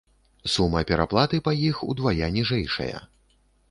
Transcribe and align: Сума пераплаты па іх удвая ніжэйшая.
Сума 0.53 0.81
пераплаты 0.93 1.41
па 1.51 1.55
іх 1.69 1.85
удвая 1.91 2.35
ніжэйшая. 2.43 2.95